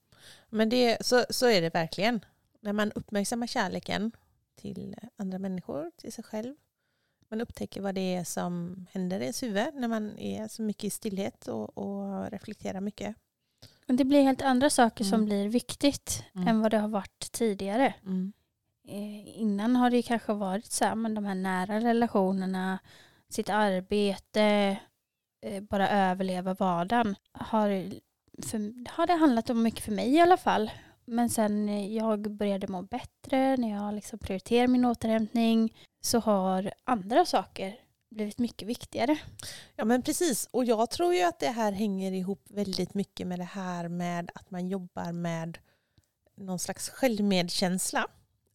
[0.48, 2.24] Men det, så, så är det verkligen.
[2.60, 4.12] När man uppmärksammar kärleken
[4.54, 6.54] till andra människor, till sig själv.
[7.30, 10.84] Man upptäcker vad det är som händer i ens huvud när man är så mycket
[10.84, 13.16] i stillhet och, och reflekterar mycket.
[13.86, 15.10] Men det blir helt andra saker mm.
[15.10, 16.48] som blir viktigt mm.
[16.48, 17.94] än vad det har varit tidigare.
[18.06, 18.32] Mm.
[18.88, 22.78] Eh, innan har det kanske varit så här, men de här nära relationerna,
[23.28, 24.78] sitt arbete,
[25.42, 27.90] Eh, bara överleva vardagen har,
[28.42, 30.70] för, har det handlat om mycket för mig i alla fall.
[31.04, 36.72] Men sen eh, jag började må bättre, när jag liksom prioriterar min återhämtning så har
[36.84, 37.76] andra saker
[38.10, 39.18] blivit mycket viktigare.
[39.76, 43.38] Ja men precis, och jag tror ju att det här hänger ihop väldigt mycket med
[43.38, 45.58] det här med att man jobbar med
[46.36, 48.06] någon slags självmedkänsla.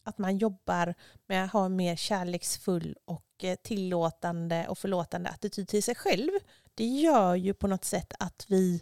[0.04, 0.94] Att man jobbar
[1.26, 6.30] med att ha en mer kärleksfull och eh, tillåtande och förlåtande attityd till sig själv
[6.78, 8.80] det gör ju på något sätt att vi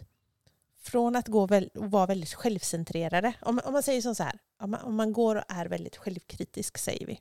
[0.79, 4.81] från att gå väl, vara väldigt självcentrerade, om, om man säger så här, om man,
[4.81, 7.19] om man går och är väldigt självkritisk säger vi,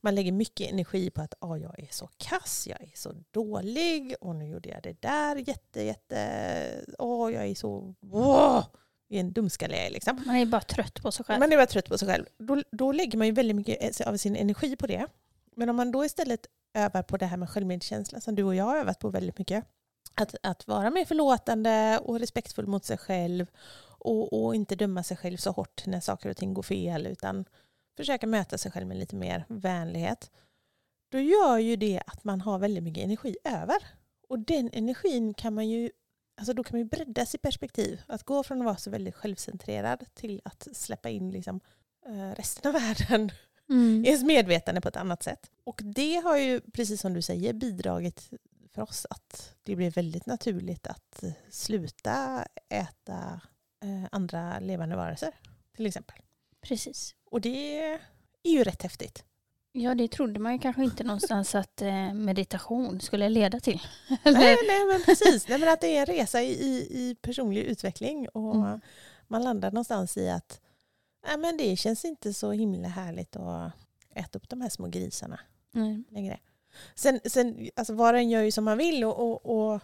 [0.00, 4.14] man lägger mycket energi på att oh, jag är så kass, jag är så dålig
[4.20, 8.64] och nu gjorde jag det där jätte, jätte, åh oh, jag är så, wow,
[9.08, 10.22] är en dumskalle liksom.
[10.26, 11.40] Man är bara trött på sig själv.
[11.40, 12.24] Man är bara trött på sig själv.
[12.38, 15.06] Då, då lägger man ju väldigt mycket av sin energi på det.
[15.56, 18.64] Men om man då istället övar på det här med självmedkänsla som du och jag
[18.64, 19.64] har övat på väldigt mycket
[20.14, 23.46] att, att vara mer förlåtande och respektfull mot sig själv
[23.98, 27.44] och, och, inte döma sig själv så hårt när saker och ting går fel utan
[27.96, 30.30] försöka möta sig själv med lite mer vänlighet.
[31.08, 33.76] Då gör ju det att man har väldigt mycket energi över.
[34.28, 35.90] Och den energin kan man ju
[36.36, 38.02] alltså då kan man ju bredda sitt perspektiv.
[38.06, 41.60] Att gå från att vara så väldigt självcentrerad till att släppa in liksom,
[42.06, 43.30] eh, resten av världen
[43.70, 44.04] mm.
[44.04, 45.50] i ens medvetande på ett annat sätt.
[45.64, 48.30] Och det har ju, precis som du säger, bidragit
[48.74, 53.40] för oss att det blir väldigt naturligt att sluta äta
[53.82, 55.32] eh, andra levande varelser
[55.76, 56.16] till exempel.
[56.60, 57.14] Precis.
[57.24, 57.78] Och det
[58.42, 59.24] är ju rätt häftigt.
[59.72, 63.82] Ja, det trodde man ju kanske inte någonstans att eh, meditation skulle leda till.
[64.08, 65.48] nej, nej, men precis.
[65.48, 68.80] Nej, men att det är en resa i, i personlig utveckling och mm.
[69.28, 70.60] man landar någonstans i att
[71.26, 73.72] nej, men det känns inte så himla härligt att
[74.14, 75.40] äta upp de här små grisarna
[75.74, 76.04] mm.
[76.10, 76.38] längre.
[76.94, 79.80] Sen, sen alltså var och en gör ju som man vill och, och, och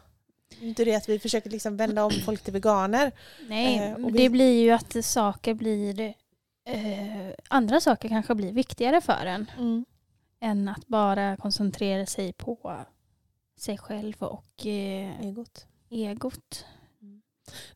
[0.61, 3.13] inte det att vi försöker liksom vända om folk till veganer.
[3.49, 4.11] Nej, eh, vi...
[4.11, 6.01] det blir ju att saker blir...
[6.65, 9.51] Eh, andra saker kanske blir viktigare för en.
[9.59, 9.85] Mm.
[10.41, 12.77] än att bara koncentrera sig på
[13.59, 15.67] sig själv och eh, Egot.
[15.91, 16.65] egot.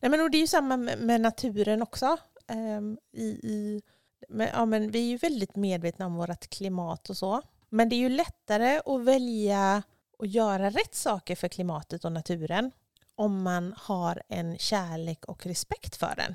[0.00, 2.16] Nej, men och det är ju samma med, med naturen också.
[2.46, 3.82] Ehm, i, i,
[4.28, 7.42] men, ja, men vi är ju väldigt medvetna om vårt klimat och så.
[7.74, 9.82] Men det är ju lättare att välja
[10.18, 12.70] och göra rätt saker för klimatet och naturen
[13.14, 16.34] om man har en kärlek och respekt för den.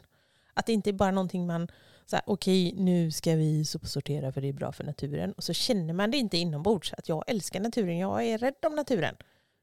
[0.54, 4.41] Att det inte är bara någonting man, okej okay, okej nu ska vi sopsortera för
[4.41, 5.34] det är bra för naturen.
[5.34, 8.76] Och så känner man det inte inombords att jag älskar naturen, jag är rädd om
[8.76, 9.15] naturen.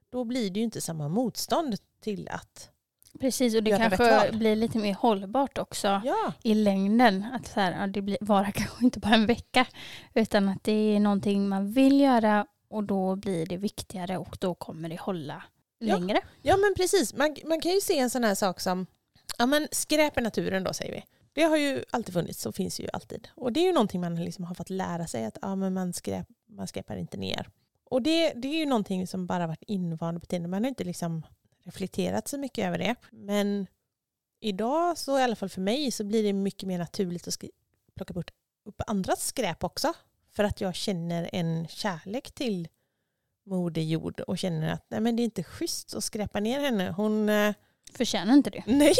[0.09, 2.71] Då blir det ju inte samma motstånd till att,
[3.19, 7.25] Precis, och det kanske blir lite mer hållbart också ja, i längden.
[7.33, 9.65] Att så här, det blir, varar kanske inte bara en vecka
[10.13, 14.55] utan att det är någonting man vill göra och då blir det viktigare och då
[14.55, 15.43] kommer det hålla
[15.79, 15.97] Ja.
[15.97, 16.21] längre.
[16.41, 18.87] Ja men precis, man, man kan ju se en sån här sak som
[19.37, 21.03] ja, men skräp i naturen då säger vi.
[21.33, 23.27] Det har ju alltid funnits och finns ju alltid.
[23.35, 25.93] Och det är ju någonting man liksom har fått lära sig att ja, men man,
[25.93, 27.49] skräp, man skräpar inte ner.
[27.89, 30.47] Och det, det är ju någonting som bara varit invand beteende.
[30.49, 31.23] Man har inte liksom
[31.65, 32.95] reflekterat så mycket över det.
[33.11, 33.67] Men
[34.39, 37.43] idag så i alla fall för mig så blir det mycket mer naturligt att
[37.95, 38.31] plocka bort
[38.65, 39.93] upp andras skräp också.
[40.35, 42.67] För att jag känner en kärlek till
[43.45, 46.89] Moder Jord och känner att nej, men det är inte schysst att skräpa ner henne.
[46.97, 47.53] Hon, eh,
[47.91, 48.63] Förtjänar inte det.
[48.65, 48.95] nej,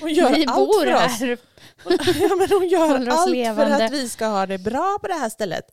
[0.00, 1.20] hon gör Vi allt bor för oss.
[1.20, 1.38] här.
[1.84, 1.98] Hon,
[2.28, 3.76] ja, men hon gör Håller allt levande.
[3.78, 5.64] för att vi ska ha det bra på det här stället.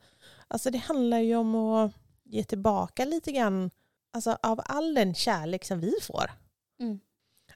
[0.47, 1.91] Alltså det handlar ju om att
[2.23, 3.71] ge tillbaka lite grann
[4.11, 6.31] alltså, av all den kärlek som vi får.
[6.79, 6.99] Mm.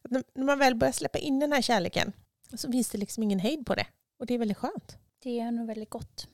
[0.10, 2.14] När när man väl börjar släppa in den här kärleken
[2.54, 3.88] så finns det liksom ingen hejd på det.
[4.20, 4.98] Och det är väldigt skönt.
[5.20, 6.28] Det är nog väldigt gott.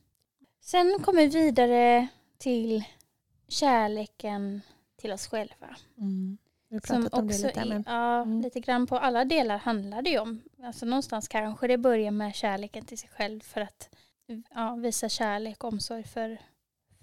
[0.61, 2.07] Sen kommer vi vidare
[2.37, 2.83] till
[3.47, 4.61] kärleken
[4.97, 5.75] till oss själva.
[6.69, 7.65] Vi har Som pratat om det lite.
[7.65, 8.41] Men, ja, Mm.
[8.41, 10.41] lite grann på alla delar handlar det ju om.
[10.63, 13.89] Alltså någonstans kanske det börjar med kärleken till sig själv för att
[14.55, 16.37] ja, visa kärlek och omsorg för,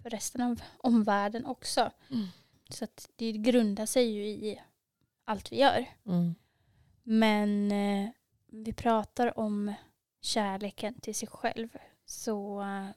[0.03, 1.91] för resten av omvärlden också.
[2.11, 2.27] Mm.
[2.69, 4.61] Så att det grundar sig ju i
[5.25, 5.87] allt vi gör.
[6.07, 6.35] mm.
[7.03, 8.11] Men eh,
[8.47, 9.75] vi pratar om
[10.21, 11.69] kärleken till sig själv.
[12.05, 12.89] Så eh,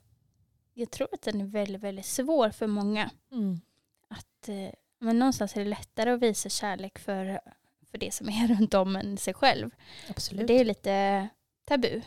[0.74, 3.10] jag tror att den är väldigt, väldigt svår för många.
[3.32, 3.60] Mm.
[4.08, 7.40] Att, eh, men någonstans är det lättare att visa kärlek för,
[7.90, 9.70] för det som är runt om än sig själv.
[10.08, 10.46] Absolut.
[10.46, 11.28] Det är lite
[11.64, 12.02] tabu.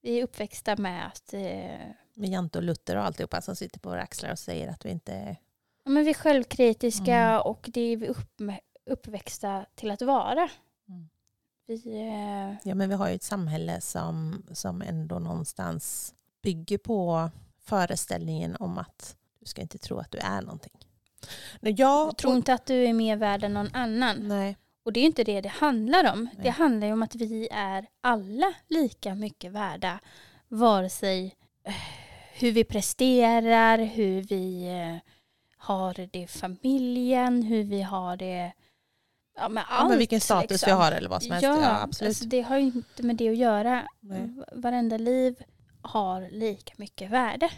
[0.00, 1.40] Vi är uppväxta med att eh,
[2.14, 4.90] Med Jante och Luther och alltihopa som sitter på våra axlar och säger att vi
[4.90, 5.36] inte...
[5.84, 7.40] ja, men vi är självkritiska Mm.
[7.40, 8.40] och det är vi upp,
[8.90, 10.48] uppväxta till att vara.
[10.88, 11.08] Mm.
[11.66, 17.30] Vi, eh, Ja, men vi har ju ett samhälle som, som ändå någonstans bygger på
[17.60, 20.72] föreställningen om att du ska inte tro att du är någonting.
[21.60, 24.28] När jag, jag tror inte att du är mer värd än någon annan.
[24.28, 24.56] Nej.
[24.84, 26.22] Och det är inte det det handlar om.
[26.22, 26.44] Nej.
[26.44, 30.00] Det handlar ju om att vi är alla lika mycket värda.
[30.48, 31.74] Vare sig eh,
[32.34, 35.10] hur vi presterar, hur vi eh,
[35.64, 38.52] har det i familjen, hur vi har det
[39.36, 39.88] ja, med Ja, allt.
[39.88, 40.66] men vilken status liksom.
[40.66, 41.44] vi har eller vad som helst.
[41.44, 42.08] Ja, Ja, absolut.
[42.08, 43.88] Alltså det har ju inte med det att göra.
[44.00, 44.28] Nej.
[44.52, 45.42] Varenda liv
[45.82, 47.50] har lika mycket värde.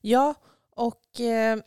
[0.00, 0.34] Ja,
[0.70, 1.58] och eh,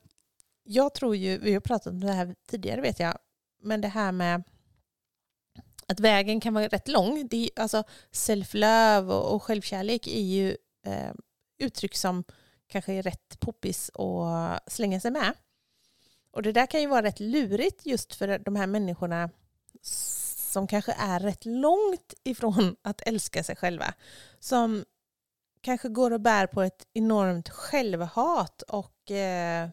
[0.64, 3.18] jag tror ju, vi har pratat om det här tidigare vet jag,
[3.62, 4.44] men det här med
[5.88, 7.28] att vägen kan vara rätt lång.
[7.28, 11.12] Det är, alltså self-love och, och självkärlek är ju eh,
[11.60, 12.24] uttryck som
[12.68, 15.34] kanske är rätt poppis att slänga sig med.
[16.38, 19.30] Och det där kan ju vara rätt lurigt just för de här människorna
[19.82, 23.94] som kanske är rätt långt ifrån att älska sig själva.
[24.40, 24.86] Som
[25.62, 29.70] kanske går och bär på ett enormt självhat och eh,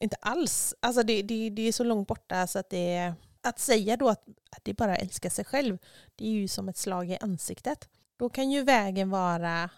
[0.00, 3.58] inte alls, alltså det, det, det är så långt borta så att det är, att
[3.58, 5.78] säga då att, att det bara älskar sig själv,
[6.14, 7.88] det är ju som ett slag i ansiktet.
[8.16, 9.70] Då kan ju vägen vara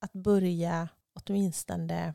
[0.00, 2.14] att börja åtminstone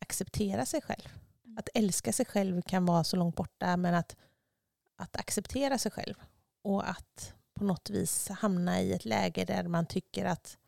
[0.00, 1.17] acceptera sig själv.
[1.58, 4.16] Att älska sig själv kan vara så långt borta men att,
[4.96, 6.14] att acceptera sig själv
[6.62, 10.58] och att på något vis hamna i ett läge där man tycker att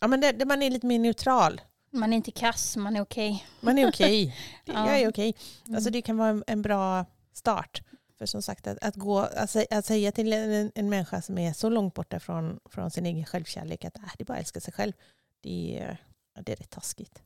[0.00, 1.60] ja, men där, där man är lite mer neutral.
[1.90, 3.46] Man är inte kass, man är okej.
[3.60, 4.36] Man är okej.
[4.64, 4.90] Ja.
[4.90, 5.34] Jag är okej.
[5.66, 5.76] Mm.
[5.76, 7.82] Alltså det kan vara en, en bra start.
[8.18, 11.52] För som sagt, att, att, gå, att, att säga till en, en människa som är
[11.52, 14.60] så långt borta från, från sin egen självkärlek att äh, det är bara att älska
[14.60, 14.92] sig själv,
[15.40, 15.96] det
[16.42, 17.22] det är rätt taskigt.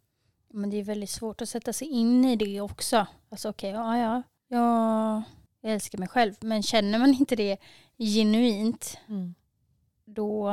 [0.52, 3.06] Men det är väldigt svårt att sätta sig in i det också.
[3.30, 5.22] Alltså okej, ja, ja, ja,
[5.60, 6.34] jag älskar mig själv.
[6.40, 7.58] Men känner man inte det
[7.98, 8.98] genuint,
[10.04, 10.50] då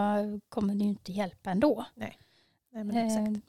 [0.50, 1.86] kommer det ju inte hjälpa ändå.
[1.96, 2.18] Nej,
[2.72, 3.28] men exakt.
[3.28, 3.42] Eh,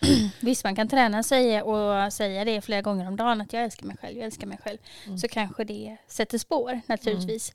[0.40, 3.86] Visst, man kan träna sig och säga det flera gånger om dagen att jag älskar
[3.86, 4.78] mig själv, jag älskar mig själv.
[5.06, 5.18] Mm.
[5.18, 7.52] Så kanske det sätter spår naturligtvis.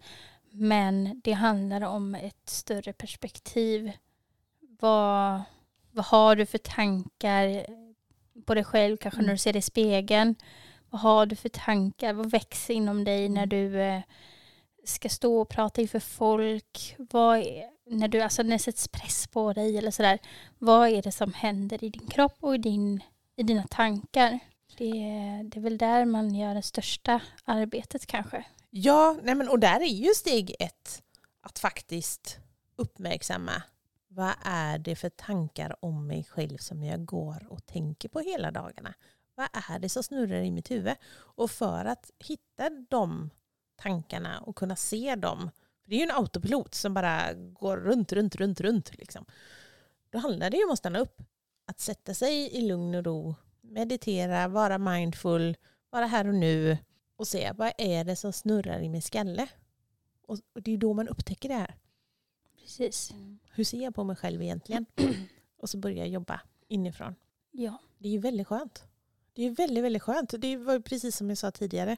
[0.51, 3.91] Men det handlar om ett större perspektiv.
[4.79, 5.41] Vad,
[5.91, 7.65] vad har du för tankar
[8.45, 9.25] på dig själv, kanske Mm.
[9.25, 10.35] när du ser dig i spegeln.
[10.89, 12.13] Vad har du för tankar?
[12.13, 13.49] Vad växer inom dig när Mm.
[13.49, 14.01] du eh,
[14.85, 16.95] ska stå och prata inför folk?
[16.97, 20.19] Vad är, när, du, alltså, när det sätts press på dig eller sådär.
[20.57, 23.01] Vad är det som händer i din kropp och i, din,
[23.35, 24.39] i dina tankar?
[24.77, 24.91] Det,
[25.43, 28.45] det är väl där man gör det största arbetet kanske.
[28.69, 31.01] Ja, nej men, och där är ju steg ett
[31.41, 32.37] att faktiskt
[32.75, 33.63] uppmärksamma
[34.15, 38.51] vad är det för tankar om mig själv som jag går och tänker på hela
[38.51, 38.93] dagarna?
[39.35, 40.93] Vad är det som snurrar i mitt huvud?
[41.13, 43.29] Och för att hitta de
[43.75, 45.49] tankarna och kunna se dem,
[45.83, 48.97] för det är ju en autopilot som bara går runt, runt, runt, runt.
[48.97, 49.25] Liksom.
[50.09, 51.21] Då handlar det ju om att stanna upp,
[51.65, 55.57] att sätta sig i lugn och ro, meditera, vara mindful,
[55.89, 56.77] vara här och nu
[57.15, 59.47] och se vad är det som snurrar i min skalle.
[60.27, 61.75] Och, och det är då man upptäcker det här.
[62.61, 63.13] Precis.
[63.55, 64.85] Hur ser jag på mig själv egentligen?
[65.57, 67.15] Och så börjar jag jobba inifrån.
[67.51, 67.77] Ja.
[67.97, 68.83] Det är ju väldigt skönt.
[69.33, 70.33] Det är ju väldigt, väldigt skönt.
[70.37, 71.97] Det var ju precis som jag sa tidigare.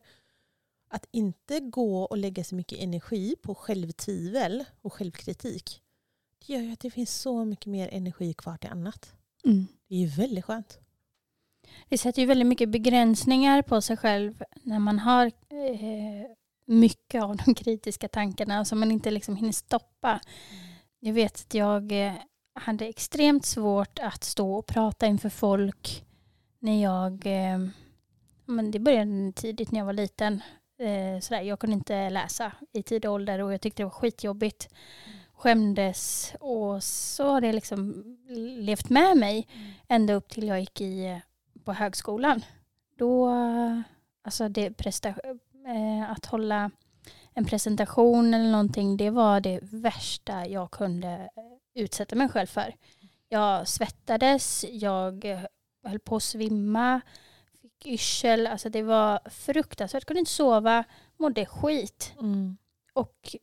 [0.88, 5.82] Att inte gå och lägga så mycket energi på självtvivel och självkritik.
[6.40, 9.14] Det gör ju att det finns så mycket mer energi kvar till annat.
[9.88, 10.80] Det är ju väldigt skönt.
[11.90, 16.32] Det sätter ju väldigt mycket begränsningar på sig själv när man har eh,
[16.66, 20.20] mycket av de kritiska tankarna som man inte liksom hinner stoppa.
[21.06, 22.14] Jag vet att jag eh,
[22.54, 26.06] hade extremt svårt att stå och prata inför folk
[26.60, 27.68] när jag, eh,
[28.46, 30.42] men det började tidigt när jag var liten.
[30.80, 34.70] Eh, sådär, jag kunde inte läsa i tidig ålder och jag tyckte det var skitjobbigt.
[35.34, 38.04] Skämdes och så har det liksom
[38.60, 39.48] levt med mig
[39.88, 41.22] ända upp till jag gick i,
[41.64, 42.42] på högskolan.
[42.98, 43.30] Då,
[44.24, 45.38] alltså det presta-
[46.10, 46.72] att hålla
[47.36, 52.76] en presentation eller någonting, det var det värsta jag kunde eh, utsätta mig själv för.
[53.30, 55.40] Jag svettades, jag eh,
[55.84, 57.02] höll på att svimma,
[57.62, 60.02] fick yrsel, alltså det var fruktansvärt.
[60.02, 60.84] Jag kunde inte sova,
[61.18, 62.14] mådde skit.
[62.20, 62.58] Mm.
[62.94, 63.36] Och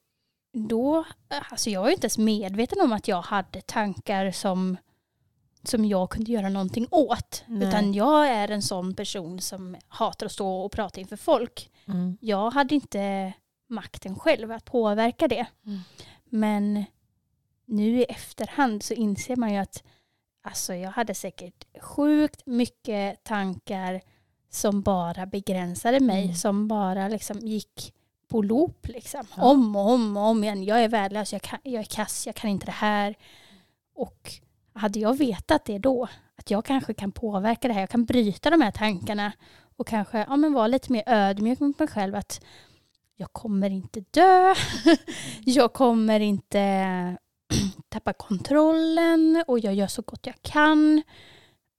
[0.53, 4.77] då, alltså jag var ju inte ens medveten om att jag hade tankar som,
[5.63, 7.45] som jag kunde göra någonting åt.
[7.47, 7.69] Nej.
[7.69, 11.71] Utan jag är en sån person som hatar att stå och prata inför folk.
[11.87, 12.19] Mm.
[12.21, 13.33] Jag hade inte
[13.73, 15.47] makten själv att påverka det.
[15.67, 15.81] Mm.
[16.25, 16.85] Men
[17.65, 19.83] nu i efterhand så inser man ju att
[20.43, 24.01] alltså jag hade säkert sjukt mycket tankar
[24.51, 26.23] som bara begränsade mig.
[26.23, 26.35] Mm.
[26.35, 27.95] Som bara liksom gick
[28.29, 29.27] på loop liksom.
[29.37, 29.51] Ja.
[29.51, 30.65] Om och om och om igen.
[30.65, 33.15] Jag är värdelös, jag, kan, jag är kass, jag kan inte det här.
[33.95, 34.31] Och
[34.73, 38.51] hade jag vetat det då, att jag kanske kan påverka det här, jag kan bryta
[38.51, 39.33] de här tankarna
[39.77, 42.41] och kanske ja, men vara lite mer ödmjuk mot mig själv att
[43.23, 44.55] jag kommer inte dö,
[45.45, 47.17] jag kommer inte
[47.89, 51.03] tappa kontrollen och jag gör så gott jag kan.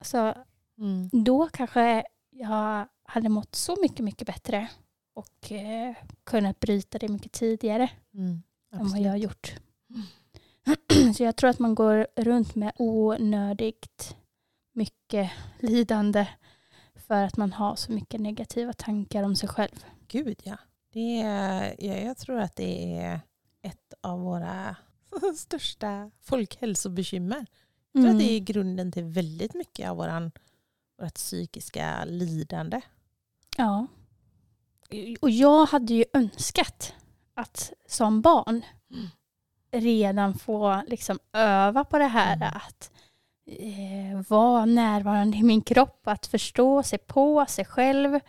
[0.01, 0.33] Så
[0.77, 1.09] Mm.
[1.23, 4.67] då kanske jag hade mått så mycket, mycket bättre
[5.13, 8.43] och eh, kunnat bryta det mycket tidigare Mm.
[8.73, 9.55] än vad jag har gjort.
[11.17, 14.15] Så jag tror att man går runt med onödigt
[14.73, 16.27] mycket lidande
[16.95, 19.85] för att man har så mycket negativa tankar om sig själv.
[20.07, 20.57] Gud ja.
[20.93, 21.93] Det är, ja.
[21.95, 23.21] Jag tror att det är
[23.61, 24.75] ett av våra
[25.37, 27.45] största folkhälsobekymmer.
[27.91, 30.31] Jag tror att det är grunden till väldigt mycket av våran,
[31.01, 32.81] vårt psykiska lidande.
[33.57, 33.87] Ja.
[35.21, 36.93] Och jag hade ju önskat
[37.33, 39.07] att som barn Mm.
[39.71, 42.47] redan få liksom öva på det här Mm.
[42.55, 42.91] att
[43.45, 48.19] eh, vara närvarande i min kropp, att förstå sig på sig själv.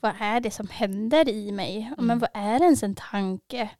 [0.00, 1.82] Vad är det som händer i mig?
[1.92, 2.06] Mm.
[2.06, 3.70] Men vad är ens en tanke?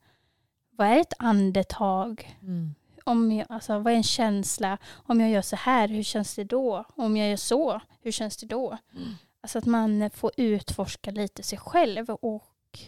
[0.71, 2.37] Vad är ett andetag?
[2.41, 2.75] Mm.
[3.03, 4.77] Om jag, alltså, vad är en känsla?
[4.91, 6.85] Om jag gör så här, hur känns det då?
[6.95, 8.77] Om jag gör så, hur känns det då?
[8.95, 9.15] Mm.
[9.41, 12.79] Alltså att man får utforska lite sig själv och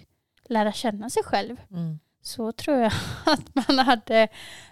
[0.45, 1.61] lära känna sig själv.
[1.71, 1.99] Mm.
[2.21, 2.91] Så tror jag
[3.25, 4.27] att man hade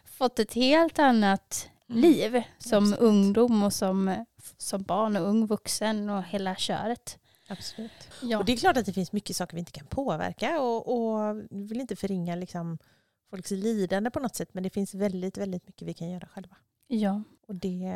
[0.06, 2.02] fått ett helt annat Mm.
[2.02, 3.00] liv som Absolut.
[3.00, 4.26] ungdom och som,
[4.58, 7.19] som barn och ung vuxen och hela köret.
[7.50, 7.92] Absolut.
[8.22, 8.38] Ja.
[8.38, 11.38] Och det är klart att det finns mycket saker vi inte kan påverka och, och
[11.50, 12.78] vi vill inte förringa liksom
[13.30, 16.56] folks lidande på något sätt men det finns väldigt, väldigt mycket vi kan göra själva.
[16.88, 17.24] ja.
[17.48, 17.94] Och det...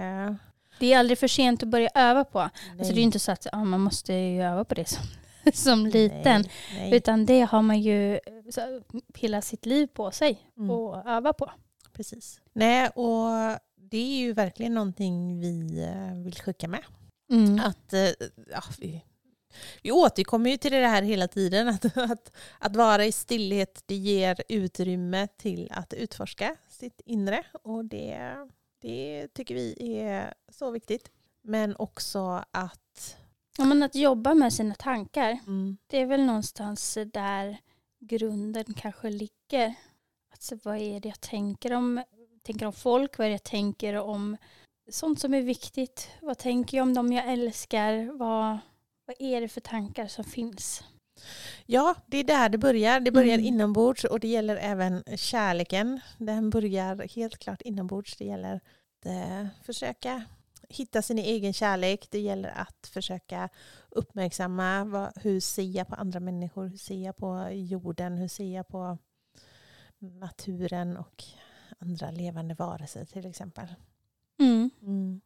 [0.79, 2.39] Det är aldrig för sent att börja öva på.
[2.39, 5.03] Alltså det är inte så att ja, man måste ju öva på det som,
[5.53, 6.41] som liten.
[6.41, 6.95] Nej, nej.
[6.95, 8.19] Utan det har man ju
[8.51, 8.81] så,
[9.15, 10.69] hela sitt liv på sig Mm.
[10.71, 11.51] att öva på.
[11.93, 12.41] Precis.
[12.53, 13.27] Nej, och
[13.75, 16.83] det är ju verkligen någonting vi eh, vill skicka med.
[17.31, 17.59] Mm.
[17.59, 17.99] Att, eh,
[18.51, 19.03] ja, vi,
[19.81, 21.67] vi återkommer ju till det här hela tiden.
[21.73, 27.43] Att, att, att vara i stillhet det ger utrymme till att utforska sitt inre.
[27.63, 28.35] Och det,
[28.81, 31.11] det tycker vi är så viktigt.
[31.41, 33.17] Men också att
[33.57, 35.29] Ja, men att jobba med sina tankar.
[35.47, 37.57] mm, Det är väl någonstans där
[37.99, 39.73] grunden kanske ligger.
[40.31, 42.03] Alltså, vad är det jag tänker om,
[42.43, 43.17] tänker om folk?
[43.17, 44.37] Vad är det jag tänker om
[44.91, 46.09] sånt som är viktigt?
[46.21, 48.17] Vad tänker jag om dem jag älskar?
[48.17, 48.57] Vad,
[49.05, 50.83] vad är det för tankar som finns?
[51.65, 52.99] Ja, det är där det börjar.
[52.99, 53.45] Det börjar Mm.
[53.45, 55.99] inombords och det gäller även kärleken.
[56.17, 58.17] Den börjar helt klart inombords.
[58.17, 60.23] Det gäller att eh, försöka
[60.69, 62.07] hitta sin egen kärlek.
[62.11, 63.49] Det gäller att försöka
[63.89, 68.55] uppmärksamma vad, hur ser jag på andra människor, hur ser jag på jorden, hur ser
[68.55, 68.97] jag på
[69.99, 71.23] naturen och
[71.79, 73.67] andra levande varelser till exempel.
[74.39, 75.21] Mm.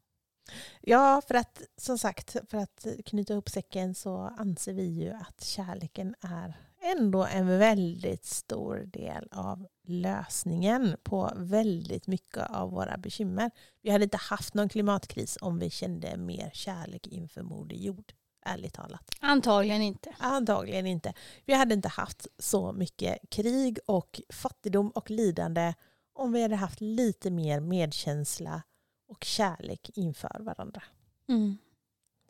[0.81, 5.43] Ja, för att som sagt, för att knyta upp säcken så anser vi ju att
[5.43, 13.51] kärleken är ändå en väldigt stor del av lösningen på väldigt mycket av våra bekymmer.
[13.81, 18.13] Vi hade inte haft någon klimatkris om vi kände mer kärlek inför Moder Jord,
[18.45, 19.11] ärligt talat.
[19.19, 20.15] Antagligen inte.
[20.19, 21.13] Antagligen inte.
[21.45, 25.73] Vi hade inte haft så mycket krig och fattigdom och lidande
[26.13, 28.61] om vi hade haft lite mer medkänsla
[29.07, 30.83] och kärlek inför varandra.
[31.27, 31.57] Mm.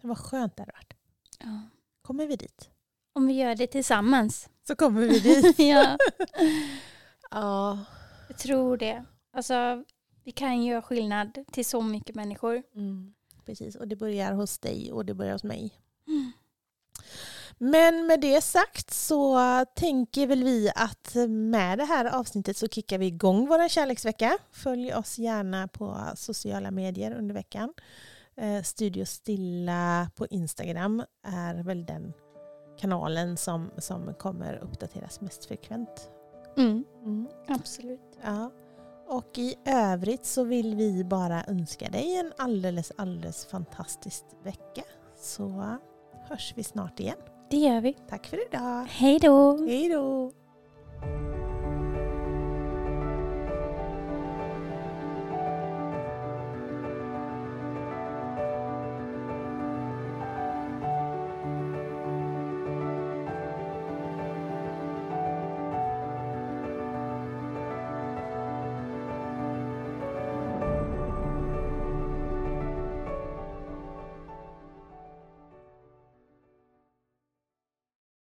[0.02, 0.94] Det var skönt det hade varit.
[1.40, 1.62] Ja.
[2.02, 2.70] Kommer vi dit?
[3.14, 4.50] Om vi gör det tillsammans.
[4.68, 5.60] Så kommer vi dit.
[5.60, 5.98] ja,
[7.32, 7.86] ja.
[8.28, 9.06] jag tror det.
[9.34, 9.84] Alltså,
[10.24, 12.64] vi kan göra skillnad till så mycket människor.
[12.76, 13.14] Mm,
[13.46, 15.74] precis, och det börjar hos dig och det börjar hos mig.
[17.58, 19.40] Men med det sagt så
[19.76, 24.38] tänker väl vi att med det här avsnittet så kickar vi igång vår kärleksvecka.
[24.52, 27.74] Följ oss gärna på sociala medier under veckan.
[28.36, 32.14] Eh, Studio Stilla på Instagram är väl den
[32.80, 36.10] kanalen som, som kommer uppdateras mest frekvent.
[36.58, 36.84] Mm.
[37.04, 37.28] Mm.
[37.48, 38.18] Absolut.
[38.24, 38.52] Ja.
[39.08, 44.84] Och i övrigt så vill vi bara önska dig en alldeles, alldeles fantastisk vecka.
[45.18, 45.78] Så
[46.30, 47.18] hörs vi snart igen.
[47.50, 47.94] Det gör vi.
[48.10, 48.86] Tack för idag.
[48.90, 49.58] Hej då.
[49.68, 50.32] Hej då.